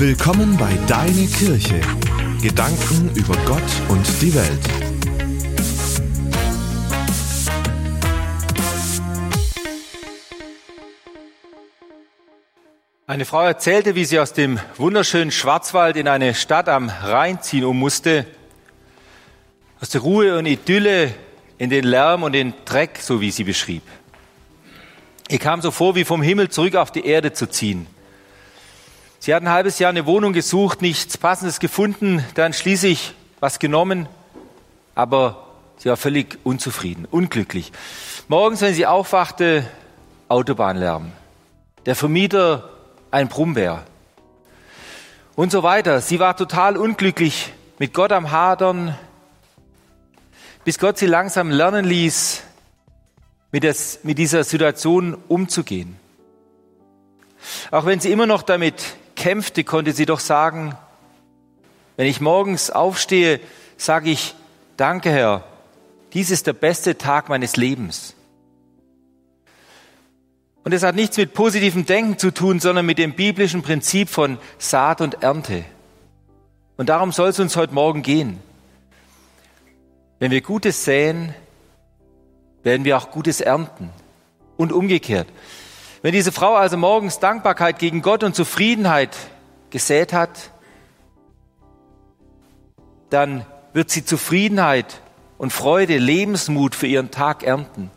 Willkommen 0.00 0.56
bei 0.56 0.72
Deine 0.86 1.26
Kirche. 1.26 1.80
Gedanken 2.40 3.10
über 3.16 3.34
Gott 3.44 3.60
und 3.88 4.06
die 4.22 4.32
Welt. 4.32 4.60
Eine 13.08 13.24
Frau 13.24 13.42
erzählte, 13.42 13.96
wie 13.96 14.04
sie 14.04 14.20
aus 14.20 14.32
dem 14.32 14.60
wunderschönen 14.76 15.32
Schwarzwald 15.32 15.96
in 15.96 16.06
eine 16.06 16.32
Stadt 16.36 16.68
am 16.68 16.90
Rhein 16.90 17.42
ziehen 17.42 17.64
um 17.64 17.76
musste. 17.76 18.24
Aus 19.80 19.88
der 19.88 20.02
Ruhe 20.02 20.38
und 20.38 20.46
Idylle 20.46 21.12
in 21.58 21.70
den 21.70 21.82
Lärm 21.82 22.22
und 22.22 22.34
den 22.34 22.54
Dreck, 22.66 23.00
so 23.00 23.20
wie 23.20 23.32
sie 23.32 23.42
beschrieb. 23.42 23.82
Ihr 25.28 25.40
kam 25.40 25.60
so 25.60 25.72
vor, 25.72 25.96
wie 25.96 26.04
vom 26.04 26.22
Himmel 26.22 26.50
zurück 26.50 26.76
auf 26.76 26.92
die 26.92 27.04
Erde 27.04 27.32
zu 27.32 27.50
ziehen. 27.50 27.88
Sie 29.28 29.34
hat 29.34 29.42
ein 29.42 29.50
halbes 29.50 29.78
Jahr 29.78 29.90
eine 29.90 30.06
Wohnung 30.06 30.32
gesucht, 30.32 30.80
nichts 30.80 31.18
Passendes 31.18 31.60
gefunden, 31.60 32.24
dann 32.32 32.54
schließlich 32.54 33.12
was 33.40 33.58
genommen, 33.58 34.08
aber 34.94 35.48
sie 35.76 35.90
war 35.90 35.98
völlig 35.98 36.38
unzufrieden, 36.44 37.04
unglücklich. 37.04 37.70
Morgens, 38.28 38.62
wenn 38.62 38.72
sie 38.72 38.86
aufwachte, 38.86 39.68
Autobahnlärm. 40.28 41.12
Der 41.84 41.94
Vermieter 41.94 42.70
ein 43.10 43.28
Brummbär. 43.28 43.84
Und 45.36 45.52
so 45.52 45.62
weiter. 45.62 46.00
Sie 46.00 46.20
war 46.20 46.34
total 46.34 46.78
unglücklich, 46.78 47.52
mit 47.78 47.92
Gott 47.92 48.12
am 48.12 48.30
Hadern, 48.30 48.96
bis 50.64 50.78
Gott 50.78 50.96
sie 50.96 51.04
langsam 51.04 51.50
lernen 51.50 51.84
ließ, 51.84 52.44
mit, 53.52 53.62
des, 53.62 54.00
mit 54.04 54.16
dieser 54.16 54.42
Situation 54.42 55.18
umzugehen. 55.28 55.98
Auch 57.70 57.84
wenn 57.84 58.00
sie 58.00 58.10
immer 58.10 58.24
noch 58.24 58.40
damit 58.40 58.96
kämpfte, 59.18 59.64
konnte 59.64 59.92
sie 59.92 60.06
doch 60.06 60.20
sagen, 60.20 60.74
wenn 61.98 62.06
ich 62.06 62.22
morgens 62.22 62.70
aufstehe, 62.70 63.40
sage 63.76 64.10
ich, 64.10 64.34
danke 64.78 65.10
Herr, 65.10 65.44
dies 66.14 66.30
ist 66.30 66.46
der 66.46 66.54
beste 66.54 66.96
Tag 66.96 67.28
meines 67.28 67.56
Lebens. 67.56 68.14
Und 70.64 70.72
es 70.72 70.82
hat 70.82 70.94
nichts 70.94 71.16
mit 71.16 71.34
positivem 71.34 71.84
Denken 71.86 72.18
zu 72.18 72.32
tun, 72.32 72.60
sondern 72.60 72.86
mit 72.86 72.98
dem 72.98 73.14
biblischen 73.14 73.62
Prinzip 73.62 74.08
von 74.08 74.38
Saat 74.58 75.00
und 75.00 75.22
Ernte. 75.22 75.64
Und 76.76 76.88
darum 76.88 77.10
soll 77.10 77.30
es 77.30 77.40
uns 77.40 77.56
heute 77.56 77.74
Morgen 77.74 78.02
gehen. 78.02 78.38
Wenn 80.18 80.30
wir 80.30 80.40
Gutes 80.40 80.84
säen, 80.84 81.34
werden 82.62 82.84
wir 82.84 82.96
auch 82.96 83.10
Gutes 83.10 83.40
ernten. 83.40 83.90
Und 84.56 84.72
umgekehrt. 84.72 85.28
Wenn 86.00 86.12
diese 86.12 86.30
Frau 86.30 86.54
also 86.54 86.76
morgens 86.76 87.18
Dankbarkeit 87.18 87.78
gegen 87.78 88.02
Gott 88.02 88.22
und 88.22 88.34
Zufriedenheit 88.36 89.16
gesät 89.70 90.12
hat, 90.12 90.50
dann 93.10 93.44
wird 93.72 93.90
sie 93.90 94.04
Zufriedenheit 94.04 95.00
und 95.38 95.52
Freude, 95.52 95.98
Lebensmut 95.98 96.74
für 96.74 96.86
ihren 96.86 97.10
Tag 97.10 97.42
ernten. 97.42 97.90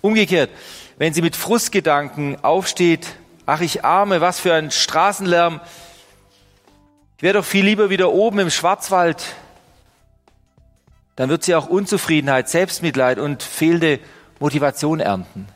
Umgekehrt, 0.00 0.50
wenn 0.96 1.12
sie 1.12 1.22
mit 1.22 1.36
Frustgedanken 1.36 2.42
aufsteht, 2.42 3.06
ach 3.44 3.60
ich 3.60 3.84
arme, 3.84 4.20
was 4.20 4.40
für 4.40 4.54
ein 4.54 4.70
Straßenlärm, 4.70 5.60
ich 7.16 7.22
wäre 7.22 7.38
doch 7.38 7.44
viel 7.44 7.64
lieber 7.64 7.90
wieder 7.90 8.12
oben 8.12 8.38
im 8.38 8.50
Schwarzwald, 8.50 9.24
dann 11.16 11.28
wird 11.28 11.42
sie 11.42 11.54
auch 11.54 11.66
Unzufriedenheit, 11.68 12.48
Selbstmitleid 12.48 13.18
und 13.18 13.42
fehlende 13.42 13.98
Motivation 14.38 15.00
ernten. 15.00 15.48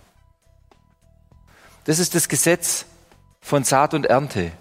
Das 1.85 1.99
ist 1.99 2.15
das 2.15 2.29
Gesetz 2.29 2.87
von 3.41 3.65
Saat 3.65 3.95
und 3.95 4.07
Ernte. 4.07 4.53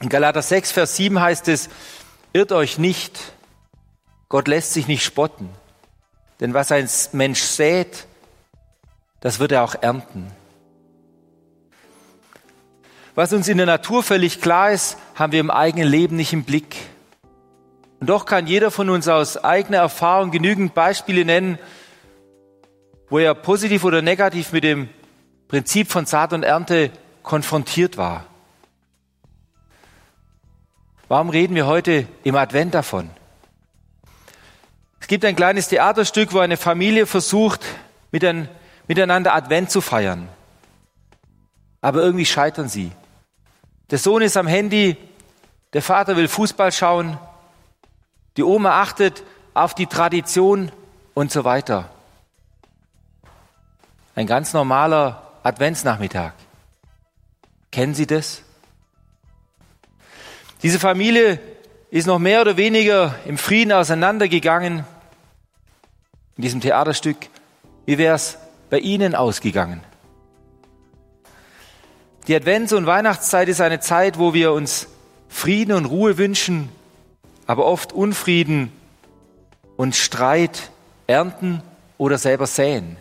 In 0.00 0.08
Galater 0.08 0.42
6, 0.42 0.70
Vers 0.72 0.96
7 0.96 1.20
heißt 1.20 1.48
es, 1.48 1.68
irrt 2.32 2.52
euch 2.52 2.78
nicht, 2.78 3.18
Gott 4.28 4.48
lässt 4.48 4.72
sich 4.72 4.86
nicht 4.86 5.04
spotten. 5.04 5.48
Denn 6.40 6.54
was 6.54 6.72
ein 6.72 6.88
Mensch 7.12 7.40
sät, 7.40 8.06
das 9.20 9.38
wird 9.38 9.52
er 9.52 9.64
auch 9.64 9.74
ernten. 9.80 10.30
Was 13.14 13.32
uns 13.32 13.48
in 13.48 13.56
der 13.56 13.66
Natur 13.66 14.02
völlig 14.02 14.40
klar 14.40 14.72
ist, 14.72 14.96
haben 15.14 15.32
wir 15.32 15.40
im 15.40 15.50
eigenen 15.50 15.88
Leben 15.88 16.16
nicht 16.16 16.32
im 16.32 16.44
Blick. 16.44 16.76
Und 18.00 18.10
doch 18.10 18.26
kann 18.26 18.46
jeder 18.46 18.70
von 18.70 18.90
uns 18.90 19.06
aus 19.06 19.42
eigener 19.42 19.78
Erfahrung 19.78 20.30
genügend 20.30 20.74
Beispiele 20.74 21.24
nennen, 21.24 21.58
wo 23.08 23.18
er 23.18 23.34
positiv 23.34 23.84
oder 23.84 24.02
negativ 24.02 24.52
mit 24.52 24.64
dem 24.64 24.88
Prinzip 25.54 25.88
von 25.88 26.04
Saat 26.04 26.32
und 26.32 26.42
Ernte 26.42 26.90
konfrontiert 27.22 27.96
war. 27.96 28.26
Warum 31.06 31.28
reden 31.28 31.54
wir 31.54 31.68
heute 31.68 32.08
im 32.24 32.34
Advent 32.34 32.74
davon? 32.74 33.08
Es 34.98 35.06
gibt 35.06 35.24
ein 35.24 35.36
kleines 35.36 35.68
Theaterstück, 35.68 36.32
wo 36.32 36.40
eine 36.40 36.56
Familie 36.56 37.06
versucht, 37.06 37.64
miteinander 38.10 39.32
Advent 39.32 39.70
zu 39.70 39.80
feiern. 39.80 40.28
Aber 41.80 42.02
irgendwie 42.02 42.26
scheitern 42.26 42.68
sie. 42.68 42.90
Der 43.92 43.98
Sohn 43.98 44.22
ist 44.22 44.36
am 44.36 44.48
Handy, 44.48 44.96
der 45.72 45.82
Vater 45.82 46.16
will 46.16 46.26
Fußball 46.26 46.72
schauen, 46.72 47.16
die 48.36 48.42
Oma 48.42 48.82
achtet 48.82 49.22
auf 49.54 49.72
die 49.72 49.86
Tradition 49.86 50.72
und 51.14 51.30
so 51.30 51.44
weiter. 51.44 51.90
Ein 54.16 54.26
ganz 54.26 54.52
normaler 54.52 55.23
Adventsnachmittag. 55.44 56.32
Kennen 57.70 57.94
Sie 57.94 58.06
das? 58.06 58.42
Diese 60.62 60.78
Familie 60.78 61.38
ist 61.90 62.06
noch 62.06 62.18
mehr 62.18 62.40
oder 62.40 62.56
weniger 62.56 63.14
im 63.26 63.36
Frieden 63.36 63.70
auseinandergegangen 63.70 64.84
in 66.36 66.42
diesem 66.42 66.62
Theaterstück. 66.62 67.28
Wie 67.84 67.98
wäre 67.98 68.14
es 68.16 68.38
bei 68.70 68.78
Ihnen 68.78 69.14
ausgegangen? 69.14 69.82
Die 72.26 72.34
Advents- 72.34 72.72
und 72.72 72.86
Weihnachtszeit 72.86 73.48
ist 73.48 73.60
eine 73.60 73.80
Zeit, 73.80 74.18
wo 74.18 74.32
wir 74.32 74.52
uns 74.52 74.86
Frieden 75.28 75.72
und 75.72 75.84
Ruhe 75.84 76.16
wünschen, 76.16 76.70
aber 77.46 77.66
oft 77.66 77.92
Unfrieden 77.92 78.72
und 79.76 79.94
Streit 79.94 80.70
ernten 81.06 81.62
oder 81.98 82.16
selber 82.16 82.46
säen. 82.46 82.96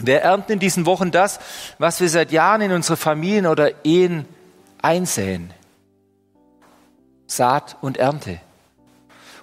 Wir 0.00 0.20
ernten 0.20 0.52
in 0.52 0.58
diesen 0.58 0.84
Wochen 0.84 1.10
das, 1.10 1.40
was 1.78 2.00
wir 2.00 2.08
seit 2.08 2.30
Jahren 2.30 2.60
in 2.60 2.72
unsere 2.72 2.96
Familien 2.96 3.46
oder 3.46 3.84
Ehen 3.84 4.26
einsäen. 4.82 5.52
Saat 7.26 7.76
und 7.80 7.96
Ernte. 7.96 8.40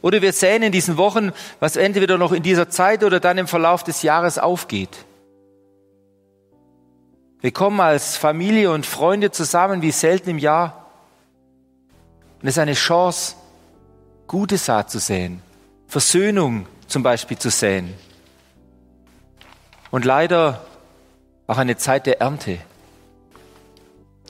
Oder 0.02 0.22
wir 0.22 0.32
säen 0.32 0.64
in 0.64 0.72
diesen 0.72 0.98
Wochen, 0.98 1.32
was 1.60 1.76
entweder 1.76 2.18
noch 2.18 2.34
in 2.34 2.44
dieser 2.44 2.70
Zeit 2.70 3.04
oder 3.04 3.20
dann 3.20 3.38
im 3.38 3.48
Verlauf 3.48 3.84
des 3.84 4.04
Jahres 4.04 4.38
aufgeht. 4.38 5.06
Wir 7.42 7.52
kommen 7.52 7.80
als 7.80 8.16
Familie 8.16 8.72
und 8.72 8.86
Freunde 8.86 9.32
zusammen 9.32 9.82
wie 9.82 9.92
selten 9.92 10.30
im 10.30 10.38
Jahr. 10.38 10.86
Und 12.42 12.48
es 12.48 12.56
ist 12.56 12.60
eine 12.60 12.74
Chance, 12.74 13.36
gute 14.28 14.58
Saat 14.58 14.92
zu 14.92 15.00
säen, 15.00 15.42
Versöhnung 15.88 16.68
zum 16.88 17.04
Beispiel 17.04 17.38
zu 17.38 17.50
säen 17.50 17.94
und 19.94 20.06
leider 20.06 20.60
auch 21.46 21.60
eine 21.60 21.78
Zeit 21.78 22.08
der 22.08 22.20
Ernte. 22.20 22.58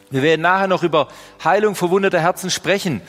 Wir 0.09 0.21
werden 0.21 0.41
nachher 0.41 0.67
noch 0.67 0.83
über 0.83 1.07
Heilung 1.41 1.75
verwundeter 1.75 2.19
Herzen 2.19 2.49
sprechen. 2.49 2.99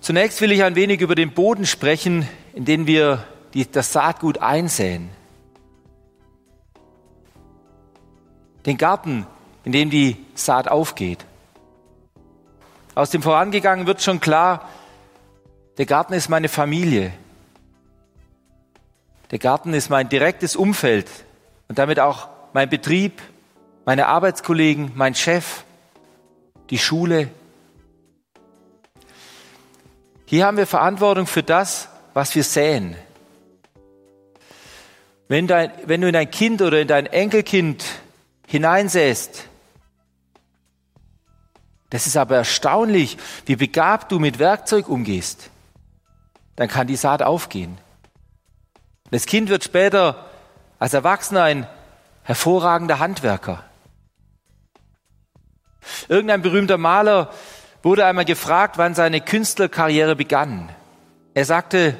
Zunächst 0.00 0.40
will 0.40 0.50
ich 0.50 0.62
ein 0.62 0.76
wenig 0.76 1.02
über 1.02 1.14
den 1.14 1.34
Boden 1.34 1.66
sprechen, 1.66 2.26
in 2.54 2.64
den 2.64 2.86
wir 2.86 3.22
die, 3.52 3.70
das 3.70 3.92
Saatgut 3.92 4.38
einsäen. 4.38 5.10
Den 8.64 8.78
Garten, 8.78 9.26
in 9.64 9.72
dem 9.72 9.90
die 9.90 10.16
Saat 10.34 10.68
aufgeht. 10.68 11.26
Aus 12.94 13.10
dem 13.10 13.20
Vorangegangen 13.20 13.86
wird 13.86 14.00
schon 14.00 14.20
klar, 14.20 14.70
der 15.76 15.84
Garten 15.84 16.14
ist 16.14 16.30
meine 16.30 16.48
Familie. 16.48 17.12
Der 19.30 19.38
Garten 19.38 19.74
ist 19.74 19.90
mein 19.90 20.08
direktes 20.08 20.56
Umfeld, 20.56 21.25
und 21.68 21.78
damit 21.78 22.00
auch 22.00 22.28
mein 22.52 22.68
Betrieb, 22.68 23.22
meine 23.84 24.06
Arbeitskollegen, 24.06 24.92
mein 24.94 25.14
Chef, 25.14 25.64
die 26.70 26.78
Schule. 26.78 27.28
Hier 30.24 30.46
haben 30.46 30.56
wir 30.56 30.66
Verantwortung 30.66 31.26
für 31.26 31.42
das, 31.42 31.88
was 32.14 32.34
wir 32.34 32.42
säen. 32.42 32.96
Wenn, 35.28 35.46
dein, 35.46 35.72
wenn 35.84 36.00
du 36.00 36.08
in 36.08 36.12
dein 36.12 36.30
Kind 36.30 36.62
oder 36.62 36.80
in 36.80 36.88
dein 36.88 37.06
Enkelkind 37.06 37.84
hineinsäst, 38.46 39.48
das 41.90 42.06
ist 42.06 42.16
aber 42.16 42.36
erstaunlich, 42.36 43.16
wie 43.46 43.56
begabt 43.56 44.10
du 44.10 44.18
mit 44.18 44.38
Werkzeug 44.38 44.88
umgehst. 44.88 45.50
Dann 46.56 46.68
kann 46.68 46.86
die 46.86 46.96
Saat 46.96 47.22
aufgehen. 47.22 47.78
Das 49.10 49.26
Kind 49.26 49.48
wird 49.48 49.62
später 49.62 50.28
als 50.78 50.94
Erwachsener 50.94 51.42
ein 51.42 51.66
hervorragender 52.22 52.98
Handwerker. 52.98 53.64
Irgendein 56.08 56.42
berühmter 56.42 56.78
Maler 56.78 57.30
wurde 57.82 58.04
einmal 58.04 58.24
gefragt, 58.24 58.78
wann 58.78 58.94
seine 58.94 59.20
Künstlerkarriere 59.20 60.16
begann. 60.16 60.68
Er 61.34 61.44
sagte, 61.44 61.96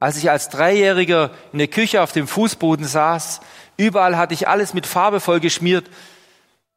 als 0.00 0.16
ich 0.16 0.30
als 0.30 0.48
Dreijähriger 0.48 1.30
in 1.52 1.58
der 1.58 1.68
Küche 1.68 2.02
auf 2.02 2.12
dem 2.12 2.26
Fußboden 2.26 2.84
saß, 2.84 3.40
überall 3.76 4.16
hatte 4.16 4.34
ich 4.34 4.48
alles 4.48 4.74
mit 4.74 4.86
Farbe 4.86 5.20
vollgeschmiert, 5.20 5.88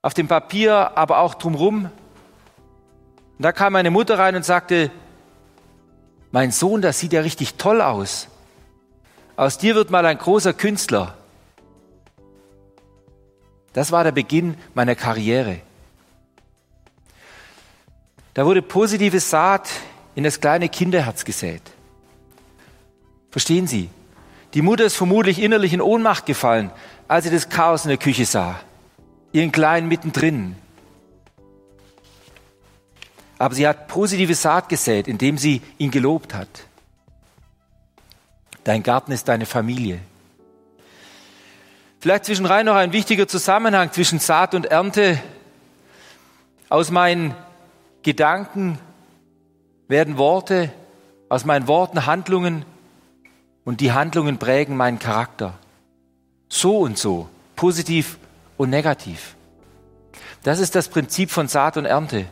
auf 0.01 0.13
dem 0.13 0.27
Papier, 0.27 0.91
aber 0.95 1.19
auch 1.19 1.33
drumrum. 1.33 1.85
Und 3.37 3.43
da 3.43 3.51
kam 3.51 3.73
meine 3.73 3.91
Mutter 3.91 4.19
rein 4.19 4.35
und 4.35 4.45
sagte, 4.45 4.91
mein 6.31 6.51
Sohn, 6.51 6.81
das 6.81 6.99
sieht 6.99 7.13
ja 7.13 7.21
richtig 7.21 7.55
toll 7.55 7.81
aus. 7.81 8.27
Aus 9.37 9.59
dir 9.59 9.75
wird 9.75 9.91
mal 9.91 10.03
ein 10.05 10.17
großer 10.17 10.51
Künstler. 10.51 11.15
Das 13.71 13.91
war 13.91 14.03
der 14.03 14.11
Beginn 14.11 14.57
meiner 14.73 14.95
Karriere. 14.95 15.59
Da 18.33 18.45
wurde 18.47 18.63
positive 18.63 19.19
Saat 19.19 19.69
in 20.15 20.23
das 20.23 20.41
kleine 20.41 20.69
Kinderherz 20.69 21.23
gesät. 21.23 21.61
Verstehen 23.29 23.67
Sie? 23.67 23.89
Die 24.55 24.63
Mutter 24.63 24.85
ist 24.85 24.95
vermutlich 24.95 25.39
innerlich 25.39 25.71
in 25.71 25.81
Ohnmacht 25.81 26.25
gefallen, 26.25 26.71
als 27.07 27.25
sie 27.25 27.31
das 27.31 27.49
Chaos 27.49 27.85
in 27.85 27.89
der 27.89 27.99
Küche 27.99 28.25
sah. 28.25 28.59
Ihren 29.33 29.51
Kleinen 29.51 29.87
mittendrin. 29.87 30.55
Aber 33.37 33.53
sie 33.53 33.67
hat 33.67 33.87
positive 33.87 34.33
Saat 34.33 34.67
gesät, 34.67 35.07
indem 35.07 35.37
sie 35.37 35.61
ihn 35.77 35.91
gelobt 35.91 36.33
hat. 36.33 36.49
Dein 38.67 38.83
Garten 38.83 39.13
ist 39.13 39.29
deine 39.29 39.45
Familie. 39.45 40.01
Vielleicht 42.01 42.25
zwischenrein 42.25 42.65
noch 42.65 42.75
ein 42.75 42.91
wichtiger 42.91 43.25
Zusammenhang 43.25 43.93
zwischen 43.93 44.19
Saat 44.19 44.53
und 44.53 44.65
Ernte. 44.65 45.21
Aus 46.67 46.91
meinen 46.91 47.33
Gedanken 48.03 48.77
werden 49.87 50.17
Worte, 50.17 50.69
aus 51.29 51.45
meinen 51.45 51.69
Worten 51.69 52.05
Handlungen 52.05 52.65
und 53.63 53.79
die 53.79 53.93
Handlungen 53.93 54.37
prägen 54.37 54.75
meinen 54.75 54.99
Charakter. 54.99 55.53
So 56.49 56.79
und 56.79 56.97
so, 56.97 57.29
positiv 57.55 58.17
und 58.57 58.69
negativ. 58.69 59.37
Das 60.43 60.59
ist 60.59 60.75
das 60.75 60.89
Prinzip 60.89 61.31
von 61.31 61.47
Saat 61.47 61.77
und 61.77 61.85
Ernte. 61.85 62.25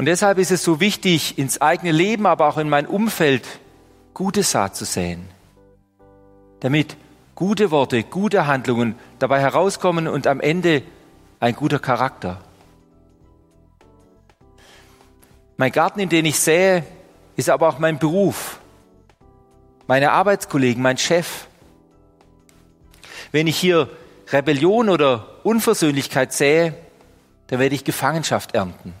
Und 0.00 0.06
deshalb 0.06 0.38
ist 0.38 0.50
es 0.50 0.64
so 0.64 0.80
wichtig, 0.80 1.36
ins 1.36 1.60
eigene 1.60 1.92
Leben, 1.92 2.24
aber 2.24 2.48
auch 2.48 2.56
in 2.56 2.70
mein 2.70 2.86
Umfeld 2.86 3.46
gute 4.14 4.42
Saat 4.42 4.74
zu 4.74 4.86
säen, 4.86 5.28
damit 6.60 6.96
gute 7.34 7.70
Worte, 7.70 8.02
gute 8.02 8.46
Handlungen 8.46 8.94
dabei 9.18 9.40
herauskommen 9.40 10.08
und 10.08 10.26
am 10.26 10.40
Ende 10.40 10.84
ein 11.38 11.54
guter 11.54 11.78
Charakter. 11.78 12.40
Mein 15.58 15.70
Garten, 15.70 16.00
in 16.00 16.08
den 16.08 16.24
ich 16.24 16.40
sähe, 16.40 16.82
ist 17.36 17.50
aber 17.50 17.68
auch 17.68 17.78
mein 17.78 17.98
Beruf 17.98 18.58
meine 19.86 20.12
Arbeitskollegen, 20.12 20.82
mein 20.82 20.96
Chef. 20.96 21.46
Wenn 23.32 23.46
ich 23.46 23.58
hier 23.58 23.90
Rebellion 24.28 24.88
oder 24.88 25.26
Unversöhnlichkeit 25.42 26.32
sähe, 26.32 26.72
dann 27.48 27.58
werde 27.58 27.74
ich 27.74 27.84
Gefangenschaft 27.84 28.54
ernten. 28.54 28.94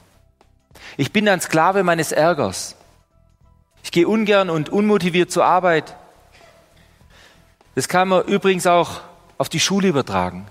Ich 0.96 1.12
bin 1.12 1.28
ein 1.28 1.40
Sklave 1.40 1.82
meines 1.82 2.12
Ärgers. 2.12 2.76
Ich 3.82 3.92
gehe 3.92 4.06
ungern 4.06 4.50
und 4.50 4.68
unmotiviert 4.68 5.30
zur 5.30 5.44
Arbeit. 5.44 5.96
Das 7.74 7.88
kann 7.88 8.08
man 8.08 8.24
übrigens 8.24 8.66
auch 8.66 9.00
auf 9.38 9.48
die 9.48 9.60
Schule 9.60 9.88
übertragen. 9.88 10.46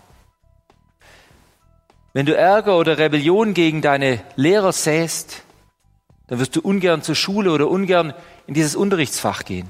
Wenn 2.14 2.26
du 2.26 2.36
Ärger 2.36 2.78
oder 2.78 2.98
Rebellion 2.98 3.54
gegen 3.54 3.82
deine 3.82 4.22
Lehrer 4.36 4.74
säst, 4.74 5.44
dann 6.28 6.40
wirst 6.40 6.56
du 6.56 6.62
ungern 6.62 7.04
zur 7.04 7.16
Schule 7.16 7.52
oder 7.52 7.70
ungern 7.70 8.14
in 8.48 8.54
dieses 8.54 8.76
Unterrichtsfach 8.76 9.46
gehen. 9.46 9.68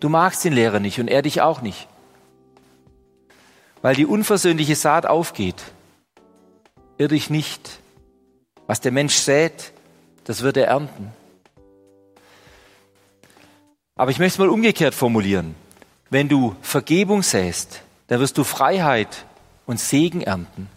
Du 0.00 0.08
magst 0.08 0.44
den 0.44 0.52
Lehrer 0.52 0.80
nicht 0.80 1.00
und 1.00 1.08
er 1.08 1.22
dich 1.22 1.40
auch 1.40 1.62
nicht. 1.62 1.88
Weil 3.80 3.94
die 3.94 4.06
unversöhnliche 4.06 4.76
Saat 4.76 5.06
aufgeht. 5.06 5.62
Irr 6.98 7.08
dich 7.08 7.30
nicht. 7.30 7.80
Was 8.66 8.80
der 8.80 8.92
Mensch 8.92 9.14
sät, 9.14 9.72
das 10.24 10.42
wird 10.42 10.56
er 10.56 10.68
ernten. 10.68 11.12
Aber 13.94 14.10
ich 14.10 14.18
möchte 14.18 14.34
es 14.34 14.38
mal 14.38 14.48
umgekehrt 14.48 14.94
formulieren. 14.94 15.54
Wenn 16.10 16.28
du 16.28 16.54
Vergebung 16.62 17.22
säst, 17.22 17.82
dann 18.08 18.20
wirst 18.20 18.38
du 18.38 18.44
Freiheit 18.44 19.24
und 19.66 19.80
Segen 19.80 20.20
ernten. 20.20 20.68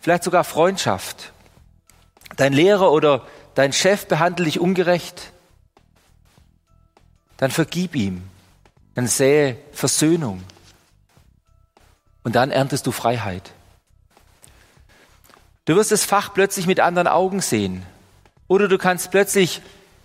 Vielleicht 0.00 0.24
sogar 0.24 0.44
Freundschaft. 0.44 1.32
Dein 2.36 2.52
Lehrer 2.52 2.92
oder 2.92 3.26
dein 3.54 3.72
Chef 3.72 4.06
behandelt 4.06 4.46
dich 4.46 4.60
ungerecht 4.60 5.32
dann 7.36 7.50
vergib 7.50 7.94
ihm, 7.94 8.22
dann 8.94 9.06
sähe 9.06 9.58
Versöhnung 9.72 10.42
und 12.22 12.34
dann 12.34 12.50
erntest 12.50 12.86
du 12.86 12.92
Freiheit. 12.92 13.52
Du 15.66 15.74
wirst 15.74 15.90
das 15.90 16.04
Fach 16.04 16.32
plötzlich 16.32 16.66
mit 16.66 16.80
anderen 16.80 17.08
Augen 17.08 17.40
sehen 17.40 17.84
oder 18.46 18.68
du 18.68 18.78
kannst 18.78 19.10
plötzlich 19.10 19.60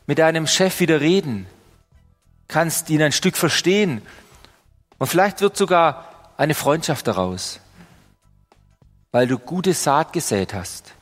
mit 0.08 0.18
deinem 0.18 0.48
Chef 0.48 0.80
wieder 0.80 1.00
reden, 1.00 1.46
kannst 2.48 2.90
ihn 2.90 3.02
ein 3.02 3.12
Stück 3.12 3.38
verstehen 3.38 4.02
und 4.98 5.08
vielleicht 5.08 5.40
wird 5.42 5.56
sogar 5.56 6.34
eine 6.36 6.56
Freundschaft 6.56 7.08
daraus, 7.08 7.60
weil 9.12 9.28
du 9.28 9.38
gute 9.38 9.74
Saat 9.74 10.14
gesät 10.14 10.56
hast. 10.56 10.94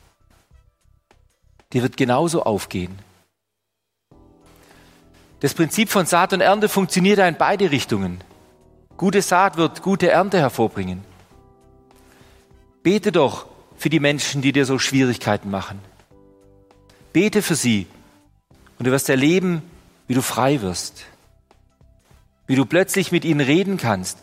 Die 1.72 1.82
wird 1.82 1.96
genauso 1.96 2.42
aufgehen. 2.42 2.98
Das 5.40 5.54
Prinzip 5.54 5.88
von 5.88 6.04
Saat 6.04 6.34
und 6.34 6.42
Ernte 6.42 6.68
funktioniert 6.68 7.18
in 7.18 7.36
beide 7.36 7.70
Richtungen. 7.70 8.22
Gute 8.98 9.22
Saat 9.22 9.56
wird 9.56 9.80
gute 9.80 10.10
Ernte 10.10 10.38
hervorbringen. 10.38 11.02
Bete 12.82 13.10
doch 13.10 13.49
für 13.80 13.88
die 13.88 13.98
Menschen, 13.98 14.42
die 14.42 14.52
dir 14.52 14.66
so 14.66 14.78
Schwierigkeiten 14.78 15.50
machen. 15.50 15.80
Bete 17.14 17.40
für 17.40 17.54
sie 17.54 17.86
und 18.78 18.86
du 18.86 18.90
wirst 18.90 19.08
erleben, 19.08 19.62
wie 20.06 20.12
du 20.12 20.20
frei 20.20 20.60
wirst. 20.60 21.06
Wie 22.46 22.56
du 22.56 22.66
plötzlich 22.66 23.10
mit 23.10 23.24
ihnen 23.24 23.40
reden 23.40 23.78
kannst, 23.78 24.18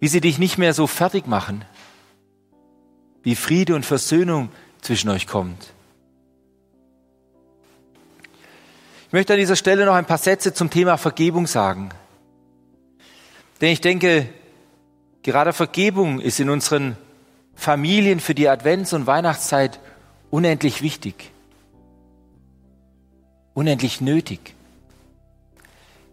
wie 0.00 0.08
sie 0.08 0.20
dich 0.20 0.40
nicht 0.40 0.58
mehr 0.58 0.74
so 0.74 0.88
fertig 0.88 1.28
machen. 1.28 1.64
Wie 3.22 3.36
Friede 3.36 3.76
und 3.76 3.86
Versöhnung 3.86 4.48
zwischen 4.80 5.10
euch 5.10 5.28
kommt. 5.28 5.72
Ich 9.06 9.12
möchte 9.12 9.34
an 9.34 9.38
dieser 9.38 9.54
Stelle 9.54 9.86
noch 9.86 9.94
ein 9.94 10.06
paar 10.06 10.18
Sätze 10.18 10.54
zum 10.54 10.70
Thema 10.70 10.96
Vergebung 10.96 11.46
sagen. 11.46 11.90
Denn 13.60 13.70
ich 13.70 13.80
denke, 13.80 14.28
gerade 15.22 15.52
Vergebung 15.52 16.18
ist 16.18 16.40
in 16.40 16.50
unseren 16.50 16.96
Familien 17.54 18.20
für 18.20 18.34
die 18.34 18.48
Advents- 18.48 18.94
und 18.94 19.06
Weihnachtszeit 19.06 19.80
unendlich 20.30 20.82
wichtig, 20.82 21.30
unendlich 23.54 24.00
nötig. 24.00 24.54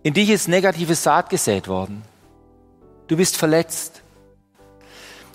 In 0.04 0.14
dich 0.14 0.30
ist 0.30 0.48
negative 0.48 0.96
Saat 0.96 1.30
gesät 1.30 1.68
worden. 1.68 2.04
Du 3.08 3.18
bist 3.18 3.36
verletzt. 3.38 4.02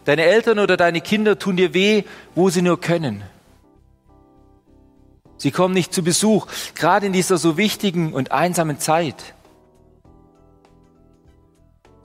Deine 0.04 0.24
Eltern 0.24 0.58
oder 0.58 0.76
deine 0.76 1.00
Kinder 1.00 1.38
tun 1.38 1.56
dir 1.56 1.74
weh, 1.74 2.04
wo 2.34 2.50
sie 2.50 2.62
nur 2.62 2.80
können. 2.80 3.22
Sie 5.36 5.50
kommen 5.50 5.74
nicht 5.74 5.92
zu 5.92 6.02
Besuch, 6.02 6.46
gerade 6.74 7.06
in 7.06 7.12
dieser 7.12 7.36
so 7.36 7.56
wichtigen 7.56 8.12
und 8.12 8.32
einsamen 8.32 8.78
Zeit. 8.78 9.34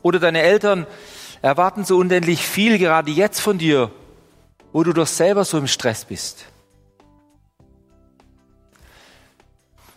Oder 0.01 0.19
deine 0.19 0.41
Eltern 0.41 0.87
erwarten 1.41 1.85
so 1.85 1.97
unendlich 1.97 2.45
viel 2.45 2.77
gerade 2.77 3.11
jetzt 3.11 3.39
von 3.39 3.57
dir, 3.57 3.91
wo 4.73 4.83
du 4.83 4.93
doch 4.93 5.07
selber 5.07 5.45
so 5.45 5.57
im 5.57 5.67
Stress 5.67 6.05
bist. 6.05 6.45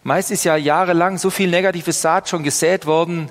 Meist 0.02 0.30
ist 0.30 0.44
ja 0.44 0.56
jahrelang 0.56 1.18
so 1.18 1.30
viel 1.30 1.50
negative 1.50 1.92
Saat 1.92 2.28
schon 2.28 2.42
gesät 2.42 2.86
worden, 2.86 3.30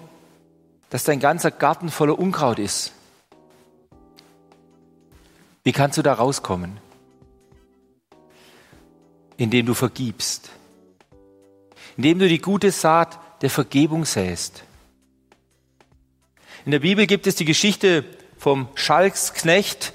dass 0.90 1.04
dein 1.04 1.20
ganzer 1.20 1.52
Garten 1.52 1.90
voller 1.90 2.18
Unkraut 2.18 2.60
ist. 2.60 2.94
Wie 5.64 5.74
kannst 5.74 5.98
du 5.98 6.02
da 6.02 6.14
rauskommen? 6.14 6.80
indem 9.42 9.66
du 9.66 9.74
vergibst, 9.74 10.52
indem 11.98 12.20
du 12.20 12.28
die 12.28 12.40
gute 12.40 12.72
Saat 12.72 13.18
der 13.42 13.50
Vergebung 13.50 14.06
säst. 14.06 14.64
In 16.64 16.72
der 16.72 16.80
Bibel 16.80 17.08
gibt 17.08 17.26
es 17.26 17.36
die 17.36 17.46
Geschichte 17.46 18.04
vom 18.38 18.68
Schalksknecht, 18.76 19.94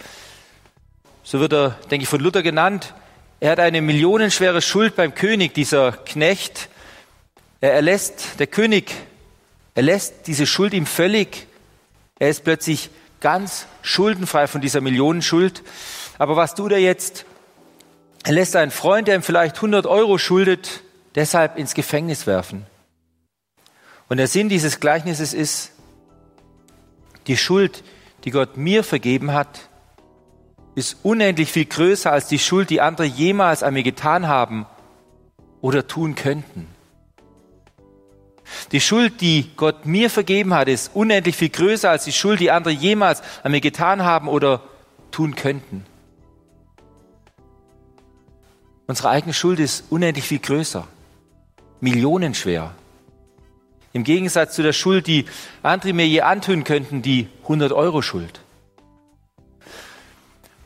so 1.23 1.39
wird 1.39 1.53
er, 1.53 1.71
denke 1.91 2.03
ich, 2.03 2.09
von 2.09 2.21
Luther 2.21 2.43
genannt. 2.43 2.93
Er 3.39 3.53
hat 3.53 3.61
eine 3.61 3.81
millionenschwere 3.81 4.61
Schuld 4.61 4.97
beim 4.97 5.15
König, 5.15 5.55
dieser 5.55 5.93
Knecht. 5.93 6.69
Er 7.61 7.73
erlässt, 7.73 8.41
der 8.41 8.49
König 8.49 8.93
erlässt 9.77 10.27
diese 10.27 10.45
Schuld 10.45 10.75
ihm 10.75 10.87
völlig. 10.87 11.47
Er 12.19 12.31
ist 12.31 12.43
plötzlich 12.43 12.91
ganz 13.21 13.67
schuldenfrei 13.83 14.49
von 14.49 14.61
dieser 14.61 14.81
Millionenschuld. 14.81 15.63
Aber 16.19 16.35
was 16.35 16.57
tut 16.57 16.73
er 16.73 16.81
jetzt? 16.81 17.27
Er 18.25 18.33
lässt 18.33 18.57
einen 18.57 18.73
Freund, 18.73 19.07
der 19.07 19.15
ihm 19.15 19.23
vielleicht 19.23 19.57
100 19.57 19.87
Euro 19.87 20.19
schuldet, 20.19 20.83
deshalb 21.15 21.59
ins 21.59 21.75
Gefängnis 21.75 22.27
werfen. 22.27 22.67
Und 24.09 24.17
der 24.17 24.27
Sinn 24.27 24.49
dieses 24.49 24.81
Gleichnisses 24.81 25.33
ist, 25.33 25.73
die 27.27 27.37
Schuld, 27.37 27.83
die 28.25 28.31
Gott 28.31 28.57
mir 28.57 28.85
vergeben 28.85 29.33
hat, 29.33 29.69
ist 30.75 30.99
unendlich 31.03 31.51
viel 31.51 31.65
größer 31.65 32.13
als 32.13 32.29
die 32.29 32.39
Schuld, 32.39 32.71
die 32.71 32.81
andere 32.81 33.07
jemals 33.07 33.63
an 33.63 33.75
mir 33.75 33.83
getan 33.83 34.29
haben 34.29 34.67
oder 35.61 35.87
tun 35.87 36.15
könnten. 36.15 36.69
Die 38.73 38.81
Schuld, 38.81 39.21
die 39.21 39.51
Gott 39.57 39.87
mir 39.87 40.11
vergeben 40.11 40.55
hat, 40.55 40.69
ist 40.69 40.95
unendlich 40.95 41.37
viel 41.37 41.49
größer 41.49 41.91
als 41.91 42.05
die 42.05 42.13
Schuld, 42.13 42.41
die 42.41 42.51
andere 42.51 42.73
jemals 42.73 43.23
an 43.43 43.53
mir 43.53 43.61
getan 43.61 44.05
haben 44.05 44.29
oder 44.29 44.63
tun 45.11 45.35
könnten. 45.35 45.85
Unsere 48.87 49.09
eigene 49.09 49.35
Schuld 49.35 49.59
ist 49.59 49.85
unendlich 49.91 50.27
viel 50.27 50.39
größer, 50.39 50.87
millionenschwer. 51.81 52.73
Im 53.97 54.05
Gegensatz 54.05 54.55
zu 54.55 54.63
der 54.63 54.75
Schuld, 54.75 55.07
die 55.07 55.25
andere 55.63 55.95
mir 55.95 56.07
je 56.07 56.21
antun 56.21 56.65
könnten, 56.65 57.01
die 57.01 57.29
100 57.45 57.73
Euro 57.73 58.03
Schuld. 58.03 58.43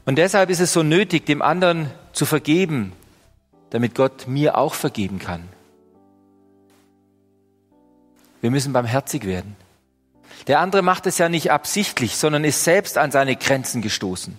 Und 0.04 0.16
deshalb 0.16 0.50
ist 0.50 0.58
es 0.58 0.72
so 0.72 0.82
nötig, 0.82 1.26
dem 1.26 1.40
anderen 1.40 1.92
zu 2.12 2.26
vergeben, 2.26 2.92
damit 3.70 3.94
Gott 3.94 4.26
mir 4.26 4.58
auch 4.58 4.74
vergeben 4.74 5.20
kann. 5.20 5.48
Wir 8.40 8.50
müssen 8.50 8.72
barmherzig 8.72 9.24
werden. 9.24 9.54
Der 10.48 10.58
andere 10.58 10.82
macht 10.82 11.06
es 11.06 11.18
ja 11.18 11.28
nicht 11.28 11.52
absichtlich, 11.52 12.16
sondern 12.16 12.42
ist 12.42 12.64
selbst 12.64 12.98
an 12.98 13.12
seine 13.12 13.36
Grenzen 13.36 13.80
gestoßen. 13.80 14.36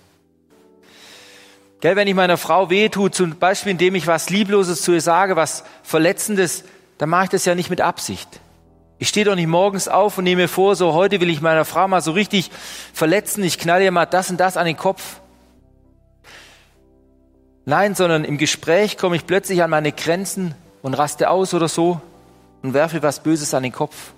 Gell, 1.80 1.96
wenn 1.96 2.10
ich 2.10 2.16
meiner 2.16 2.36
Frau 2.36 2.70
weh 2.70 2.90
tue, 2.90 3.10
zum 3.10 3.38
Beispiel 3.40 3.72
indem 3.72 3.96
ich 3.96 4.06
was 4.06 4.30
Liebloses 4.30 4.82
zu 4.82 4.92
ihr 4.92 5.00
sage, 5.00 5.38
was 5.38 5.64
Verletzendes, 5.82 6.66
dann 6.98 7.08
mache 7.08 7.24
ich 7.24 7.30
das 7.30 7.46
ja 7.46 7.56
nicht 7.56 7.70
mit 7.70 7.80
Absicht. 7.80 8.42
Ich 9.02 9.10
stehe 9.10 9.26
doch 9.26 9.34
nicht 9.34 9.48
morgens 9.48 9.88
auf 9.88 10.20
und 10.20 10.26
nehme 10.26 10.48
vor, 10.48 10.76
so 10.76 10.94
heute 10.94 11.20
will 11.20 11.32
ich 11.32 11.42
meiner 11.42 11.66
Frau 11.66 11.88
mal 11.88 12.02
so 12.02 12.12
richtig 12.12 12.52
verletzen, 12.94 13.44
ich 13.44 13.58
knalle 13.58 13.84
ihr 13.84 13.90
mal 13.90 14.06
das 14.06 14.30
und 14.30 14.38
das 14.38 14.58
an 14.58 14.68
den 14.68 14.78
Kopf. 14.78 15.22
Nein, 17.66 17.96
sondern 17.96 18.24
im 18.24 18.38
Gespräch 18.38 19.00
komme 19.00 19.16
ich 19.16 19.26
plötzlich 19.26 19.64
an 19.64 19.72
meine 19.72 19.92
Grenzen 19.92 20.54
und 20.84 20.94
raste 20.94 21.32
aus 21.32 21.56
oder 21.56 21.68
so 21.68 22.00
und 22.62 22.76
werfe 22.76 23.02
was 23.02 23.24
Böses 23.24 23.56
an 23.56 23.64
den 23.64 23.72
Kopf. 23.72 24.14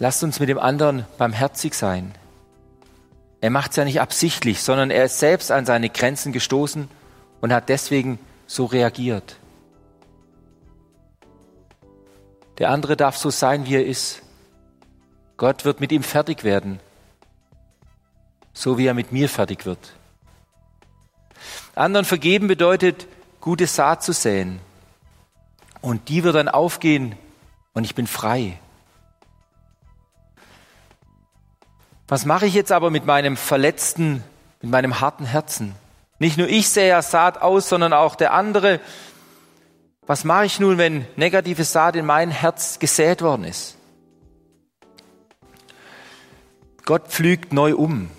Lasst 0.00 0.24
uns 0.24 0.40
mit 0.40 0.48
dem 0.48 0.58
anderen 0.58 1.06
barmherzig 1.16 1.74
sein. 1.74 2.12
Er 3.40 3.50
macht 3.50 3.70
es 3.70 3.76
ja 3.76 3.84
nicht 3.84 4.00
absichtlich, 4.00 4.64
sondern 4.64 4.90
er 4.90 5.04
ist 5.04 5.20
selbst 5.20 5.52
an 5.52 5.64
seine 5.64 5.90
Grenzen 5.90 6.32
gestoßen 6.32 6.88
und 7.40 7.52
hat 7.52 7.68
deswegen 7.68 8.18
so 8.48 8.64
reagiert. 8.64 9.39
Der 12.60 12.68
andere 12.68 12.96
darf 12.96 13.16
so 13.16 13.30
sein, 13.30 13.66
wie 13.66 13.74
er 13.74 13.86
ist. 13.86 14.22
Gott 15.38 15.64
wird 15.64 15.80
mit 15.80 15.90
ihm 15.92 16.02
fertig 16.02 16.44
werden, 16.44 16.78
so 18.52 18.76
wie 18.76 18.86
er 18.86 18.92
mit 18.92 19.12
mir 19.12 19.30
fertig 19.30 19.64
wird. 19.64 19.94
Anderen 21.74 22.04
vergeben 22.04 22.46
bedeutet, 22.48 23.06
gute 23.40 23.66
Saat 23.66 24.04
zu 24.04 24.12
säen. 24.12 24.60
Und 25.80 26.10
die 26.10 26.22
wird 26.22 26.34
dann 26.34 26.50
aufgehen 26.50 27.16
und 27.72 27.84
ich 27.84 27.94
bin 27.94 28.06
frei. 28.06 28.58
Was 32.08 32.26
mache 32.26 32.44
ich 32.44 32.52
jetzt 32.52 32.72
aber 32.72 32.90
mit 32.90 33.06
meinem 33.06 33.38
verletzten, 33.38 34.22
mit 34.60 34.70
meinem 34.70 35.00
harten 35.00 35.24
Herzen? 35.24 35.74
Nicht 36.18 36.36
nur 36.36 36.48
ich 36.48 36.68
sähe 36.68 36.88
ja 36.88 37.00
Saat 37.00 37.40
aus, 37.40 37.70
sondern 37.70 37.94
auch 37.94 38.14
der 38.14 38.34
andere. 38.34 38.80
Was 40.06 40.24
mache 40.24 40.46
ich 40.46 40.60
nun, 40.60 40.78
wenn 40.78 41.06
negative 41.16 41.64
Saat 41.64 41.96
in 41.96 42.06
mein 42.06 42.30
Herz 42.30 42.78
gesät 42.78 43.22
worden 43.22 43.44
ist? 43.44 43.76
Gott 46.84 47.08
pflügt 47.08 47.52
neu 47.52 47.76
um. 47.76 48.10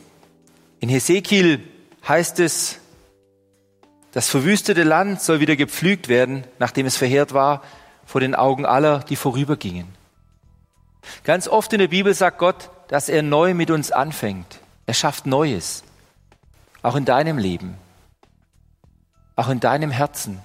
In 0.80 0.90
Hesekiel 0.90 1.68
heißt 2.08 2.40
es, 2.40 2.80
das 4.12 4.30
verwüstete 4.30 4.84
Land 4.84 5.22
soll 5.22 5.40
wieder 5.40 5.56
gepflügt 5.56 6.08
werden, 6.08 6.46
nachdem 6.60 6.86
es 6.86 6.98
verheert 6.98 7.34
war, 7.34 7.64
vor 8.06 8.22
den 8.22 8.36
Augen 8.36 8.66
aller, 8.66 9.00
die 9.00 9.16
vorübergingen. 9.16 9.88
Ganz 11.24 11.48
oft 11.48 11.72
in 11.74 11.80
der 11.80 11.88
Bibel 11.88 12.14
sagt 12.14 12.38
Gott, 12.38 12.70
dass 12.88 13.10
er 13.10 13.24
neu 13.24 13.54
mit 13.54 13.72
uns 13.72 13.92
anfängt. 13.92 14.60
Er 14.86 14.94
schafft 14.94 15.26
Neues. 15.26 15.84
Auch 16.82 16.96
in 16.96 17.06
deinem 17.06 17.38
Leben. 17.38 17.78
Auch 19.36 19.50
in 19.50 19.60
deinem 19.60 19.92
Herzen. 19.92 20.40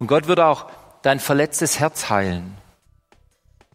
Und 0.00 0.06
Gott 0.06 0.26
wird 0.26 0.40
auch 0.40 0.68
dein 1.02 1.20
verletztes 1.20 1.78
Herz 1.78 2.10
heilen. 2.10 2.56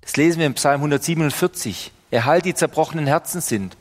Das 0.01 0.17
lesen 0.17 0.39
wir 0.39 0.48
im 0.48 0.55
Psalm 0.55 0.82
147. 0.82 1.91
Er 2.12 2.25
heilt 2.25 2.46
die 2.46 2.55
zerbrochenen 2.55 3.08
Herzen 3.08 3.41
sind 3.41 3.77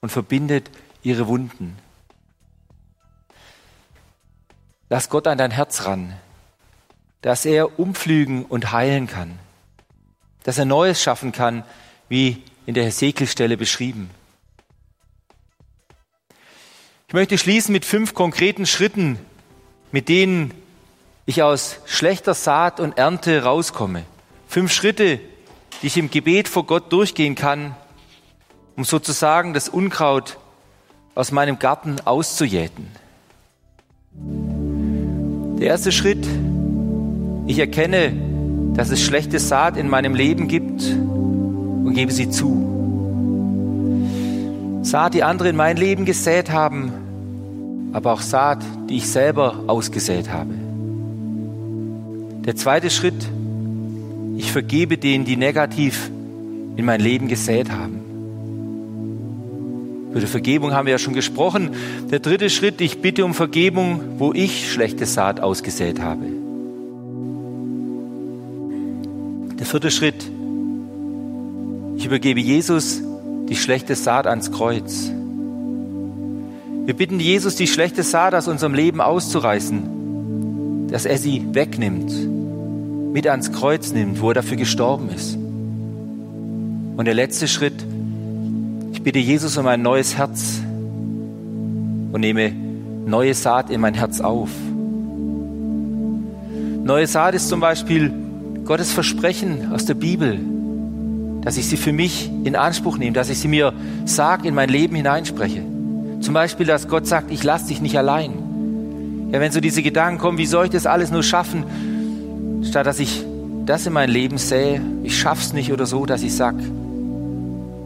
und 0.00 0.10
verbindet 0.10 0.70
ihre 1.02 1.28
Wunden. 1.28 1.78
Lass 4.90 5.08
Gott 5.08 5.26
an 5.26 5.38
dein 5.38 5.50
Herz 5.52 5.84
ran, 5.84 6.14
dass 7.22 7.44
er 7.44 7.78
umflügen 7.78 8.44
und 8.44 8.72
heilen 8.72 9.06
kann, 9.06 9.38
dass 10.42 10.58
er 10.58 10.64
Neues 10.64 11.02
schaffen 11.02 11.30
kann, 11.30 11.64
wie 12.08 12.42
in 12.66 12.74
der 12.74 12.84
Hesekiel-Stelle 12.84 13.56
beschrieben. 13.56 14.10
Ich 17.06 17.14
möchte 17.14 17.38
schließen 17.38 17.72
mit 17.72 17.84
fünf 17.84 18.14
konkreten 18.14 18.66
Schritten, 18.66 19.18
mit 19.92 20.08
denen 20.08 20.52
ich 21.28 21.42
aus 21.42 21.76
schlechter 21.84 22.32
Saat 22.32 22.80
und 22.80 22.96
Ernte 22.96 23.42
rauskomme. 23.42 24.04
Fünf 24.46 24.72
Schritte, 24.72 25.20
die 25.82 25.88
ich 25.88 25.98
im 25.98 26.10
Gebet 26.10 26.48
vor 26.48 26.64
Gott 26.64 26.90
durchgehen 26.90 27.34
kann, 27.34 27.76
um 28.76 28.84
sozusagen 28.84 29.52
das 29.52 29.68
Unkraut 29.68 30.38
aus 31.14 31.30
meinem 31.30 31.58
Garten 31.58 31.96
auszujäten. 32.02 32.88
Der 35.60 35.66
erste 35.66 35.92
Schritt, 35.92 36.26
ich 37.46 37.58
erkenne, 37.58 38.14
dass 38.72 38.88
es 38.88 39.02
schlechte 39.02 39.38
Saat 39.38 39.76
in 39.76 39.90
meinem 39.90 40.14
Leben 40.14 40.48
gibt 40.48 40.80
und 40.80 41.92
gebe 41.92 42.10
sie 42.10 42.30
zu. 42.30 42.64
Saat, 44.82 45.12
die 45.12 45.24
andere 45.24 45.50
in 45.50 45.56
mein 45.56 45.76
Leben 45.76 46.06
gesät 46.06 46.50
haben, 46.50 47.90
aber 47.92 48.14
auch 48.14 48.22
Saat, 48.22 48.64
die 48.88 48.96
ich 48.96 49.10
selber 49.10 49.64
ausgesät 49.66 50.30
habe. 50.30 50.67
Der 52.44 52.56
zweite 52.56 52.90
Schritt, 52.90 53.28
ich 54.36 54.52
vergebe 54.52 54.98
denen, 54.98 55.24
die 55.24 55.36
negativ 55.36 56.10
in 56.76 56.84
mein 56.84 57.00
Leben 57.00 57.28
gesät 57.28 57.70
haben. 57.70 57.98
Über 60.10 60.20
die 60.20 60.26
Vergebung 60.26 60.72
haben 60.72 60.86
wir 60.86 60.92
ja 60.92 60.98
schon 60.98 61.14
gesprochen. 61.14 61.70
Der 62.10 62.20
dritte 62.20 62.48
Schritt, 62.50 62.80
ich 62.80 63.02
bitte 63.02 63.24
um 63.24 63.34
Vergebung, 63.34 64.00
wo 64.18 64.32
ich 64.32 64.72
schlechte 64.72 65.06
Saat 65.06 65.40
ausgesät 65.40 66.00
habe. 66.00 66.24
Der 69.58 69.66
vierte 69.66 69.90
Schritt, 69.90 70.30
ich 71.96 72.06
übergebe 72.06 72.40
Jesus 72.40 73.02
die 73.48 73.56
schlechte 73.56 73.96
Saat 73.96 74.26
ans 74.26 74.52
Kreuz. 74.52 75.10
Wir 76.84 76.94
bitten 76.94 77.20
Jesus, 77.20 77.56
die 77.56 77.66
schlechte 77.66 78.02
Saat 78.02 78.34
aus 78.34 78.48
unserem 78.48 78.72
Leben 78.72 79.00
auszureißen, 79.00 79.82
dass 80.90 81.04
er 81.04 81.18
sie 81.18 81.44
wegnimmt, 81.52 82.12
mit 83.12 83.26
ans 83.26 83.52
Kreuz 83.52 83.92
nimmt, 83.92 84.20
wo 84.20 84.30
er 84.30 84.34
dafür 84.34 84.56
gestorben 84.56 85.10
ist. 85.10 85.36
Und 85.36 87.04
der 87.04 87.14
letzte 87.14 87.48
Schritt, 87.48 87.84
ich 88.92 89.02
bitte 89.02 89.18
Jesus 89.18 89.56
um 89.56 89.66
ein 89.66 89.82
neues 89.82 90.16
Herz 90.16 90.60
und 92.12 92.20
nehme 92.20 92.52
neue 93.06 93.34
Saat 93.34 93.70
in 93.70 93.80
mein 93.80 93.94
Herz 93.94 94.20
auf. 94.20 94.50
Neue 96.84 97.06
Saat 97.06 97.34
ist 97.34 97.48
zum 97.48 97.60
Beispiel 97.60 98.12
Gottes 98.64 98.92
Versprechen 98.92 99.72
aus 99.72 99.84
der 99.84 99.94
Bibel, 99.94 100.38
dass 101.42 101.56
ich 101.56 101.66
sie 101.66 101.76
für 101.76 101.92
mich 101.92 102.30
in 102.44 102.56
Anspruch 102.56 102.98
nehme, 102.98 103.12
dass 103.12 103.30
ich 103.30 103.38
sie 103.38 103.48
mir 103.48 103.72
sage, 104.04 104.48
in 104.48 104.54
mein 104.54 104.68
Leben 104.68 104.96
hineinspreche. 104.96 105.62
Zum 106.20 106.34
Beispiel, 106.34 106.66
dass 106.66 106.88
Gott 106.88 107.06
sagt, 107.06 107.30
ich 107.30 107.44
lasse 107.44 107.68
dich 107.68 107.80
nicht 107.80 107.96
allein. 107.96 108.32
Ja, 109.30 109.40
wenn 109.40 109.52
so 109.52 109.60
diese 109.60 109.82
Gedanken 109.82 110.18
kommen, 110.18 110.38
wie 110.38 110.46
soll 110.46 110.66
ich 110.66 110.70
das 110.70 110.86
alles 110.86 111.10
nur 111.10 111.22
schaffen, 111.22 112.62
statt 112.64 112.86
dass 112.86 112.98
ich 112.98 113.24
das 113.66 113.86
in 113.86 113.92
mein 113.92 114.08
Leben 114.08 114.38
sähe, 114.38 114.80
ich 115.02 115.18
schaff's 115.18 115.52
nicht 115.52 115.72
oder 115.72 115.84
so, 115.84 116.06
dass 116.06 116.22
ich 116.22 116.34
sage, 116.34 116.62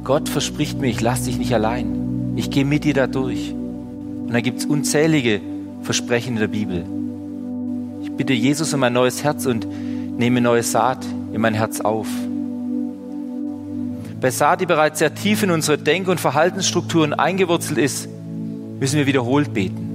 Gott 0.04 0.28
verspricht 0.28 0.80
mir, 0.80 0.88
ich 0.88 1.00
lasse 1.00 1.24
dich 1.24 1.38
nicht 1.38 1.52
allein. 1.52 2.34
Ich 2.36 2.50
gehe 2.50 2.64
mit 2.64 2.84
dir 2.84 2.94
da 2.94 3.06
durch. 3.06 3.52
Und 3.52 4.32
da 4.32 4.40
gibt 4.40 4.60
es 4.60 4.66
unzählige 4.66 5.40
Versprechen 5.82 6.34
in 6.34 6.40
der 6.40 6.48
Bibel. 6.48 6.84
Ich 8.02 8.12
bitte 8.12 8.32
Jesus 8.32 8.72
um 8.72 8.82
ein 8.84 8.92
neues 8.92 9.24
Herz 9.24 9.46
und 9.46 9.66
nehme 10.18 10.40
neue 10.40 10.62
Saat 10.62 11.04
in 11.32 11.40
mein 11.40 11.54
Herz 11.54 11.80
auf. 11.80 12.06
bei 14.20 14.30
Saat, 14.30 14.60
die 14.60 14.66
bereits 14.66 15.00
sehr 15.00 15.14
tief 15.14 15.42
in 15.42 15.50
unsere 15.50 15.78
Denk- 15.78 16.06
und 16.06 16.20
Verhaltensstrukturen 16.20 17.12
eingewurzelt 17.12 17.78
ist, 17.78 18.08
müssen 18.78 18.96
wir 18.96 19.06
wiederholt 19.06 19.52
beten. 19.52 19.91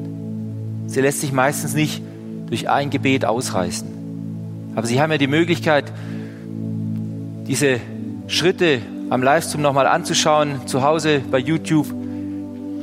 Sie 0.88 1.01
lässt 1.01 1.22
sich 1.22 1.32
meistens 1.32 1.74
nicht 1.75 2.01
durch 2.48 2.70
ein 2.70 2.89
Gebet 2.89 3.25
ausreißen. 3.25 3.88
Aber 4.75 4.88
Sie 4.88 5.01
haben 5.01 5.12
ja 5.12 5.17
die 5.17 5.27
Möglichkeit, 5.27 5.91
diese 7.48 7.79
Schritte 8.27 8.82
am 9.10 9.24
Livestream 9.24 9.62
nochmal 9.62 9.88
anzuschauen. 9.88 10.67
Zu 10.67 10.84
Hause 10.84 11.22
bei 11.29 11.39
YouTube 11.39 11.88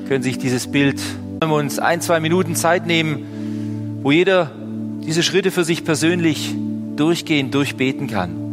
können 0.09 0.23
sich 0.23 0.39
dieses 0.39 0.67
Bild, 0.67 1.01
wenn 1.41 1.49
wir 1.49 1.57
uns 1.57 1.79
ein, 1.79 2.01
zwei 2.01 2.21
Minuten 2.21 2.57
Zeit 2.57 2.87
nehmen, 2.87 4.01
wo 4.03 4.11
jeder 4.11 4.51
diese 5.07 5.23
Schritte 5.23 5.51
für 5.51 5.65
sich 5.65 5.85
persönlich 5.85 6.55
durchgehen, 6.97 7.51
durchbeten 7.51 8.07
kann. 8.07 8.44